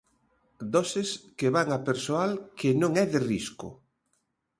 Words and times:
Doses 0.75 1.11
que 1.41 1.51
van 1.57 1.69
a 1.77 1.79
persoal 1.89 2.33
que 2.59 2.69
non 2.81 2.91
é 3.03 3.05
de 3.13 3.19
risco. 3.31 3.67